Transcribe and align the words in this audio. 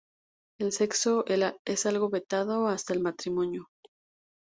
El 0.59 0.71
sexo 0.71 1.25
es 1.27 1.85
algo 1.85 2.09
vetado 2.09 2.67
hasta 2.67 2.93
el 2.93 3.01
matrimonio. 3.01 3.67